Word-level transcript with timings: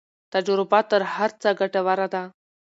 تجربه 0.33 0.79
تر 0.91 1.01
هر 1.13 1.29
څه 1.41 1.49
ګټوره 1.59 2.07
ده. 2.13 2.23